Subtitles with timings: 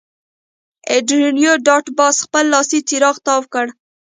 [0.93, 3.65] انډریو ډاټ باس خپل لاسي څراغ تاو کړ